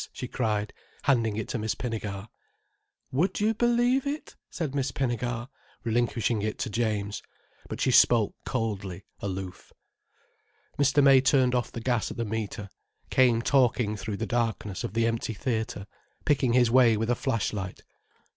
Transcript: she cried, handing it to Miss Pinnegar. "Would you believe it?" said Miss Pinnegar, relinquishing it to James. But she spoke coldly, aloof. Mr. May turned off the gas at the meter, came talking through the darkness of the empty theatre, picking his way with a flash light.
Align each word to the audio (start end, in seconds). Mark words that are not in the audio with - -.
she 0.11 0.27
cried, 0.27 0.73
handing 1.03 1.35
it 1.37 1.47
to 1.47 1.59
Miss 1.59 1.75
Pinnegar. 1.75 2.27
"Would 3.11 3.39
you 3.39 3.53
believe 3.53 4.07
it?" 4.07 4.35
said 4.49 4.73
Miss 4.73 4.91
Pinnegar, 4.91 5.47
relinquishing 5.83 6.41
it 6.41 6.57
to 6.57 6.71
James. 6.71 7.21
But 7.69 7.79
she 7.81 7.91
spoke 7.91 8.33
coldly, 8.43 9.05
aloof. 9.19 9.71
Mr. 10.79 11.03
May 11.03 11.21
turned 11.21 11.53
off 11.53 11.71
the 11.71 11.81
gas 11.81 12.09
at 12.09 12.17
the 12.17 12.25
meter, 12.25 12.71
came 13.11 13.43
talking 13.43 13.95
through 13.95 14.17
the 14.17 14.25
darkness 14.25 14.83
of 14.83 14.95
the 14.95 15.05
empty 15.05 15.35
theatre, 15.35 15.85
picking 16.25 16.53
his 16.53 16.71
way 16.71 16.97
with 16.97 17.11
a 17.11 17.15
flash 17.15 17.53
light. 17.53 17.81